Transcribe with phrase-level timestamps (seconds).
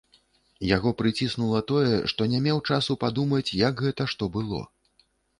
[0.75, 4.63] Яго прыціснула тое, што не меў часу падумаць, як гэта што было.